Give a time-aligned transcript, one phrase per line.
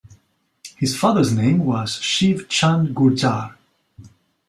[0.77, 3.53] His father's name was Shiv Chand Gurjar.